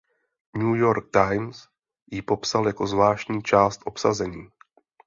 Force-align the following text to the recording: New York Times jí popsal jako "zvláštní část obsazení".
New 0.55 0.73
York 0.75 1.09
Times 1.13 1.67
jí 2.11 2.21
popsal 2.21 2.67
jako 2.67 2.87
"zvláštní 2.87 3.43
část 3.43 3.81
obsazení". 3.85 4.49